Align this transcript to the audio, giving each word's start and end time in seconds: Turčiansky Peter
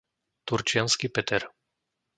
Turčiansky 0.47 1.07
Peter 1.15 1.41